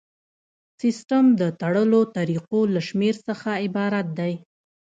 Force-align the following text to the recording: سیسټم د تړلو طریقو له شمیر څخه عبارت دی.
سیسټم 0.79 1.25
د 1.41 1.43
تړلو 1.61 2.01
طریقو 2.17 2.59
له 2.73 2.81
شمیر 2.87 3.15
څخه 3.27 3.49
عبارت 3.65 4.07
دی. 4.19 4.33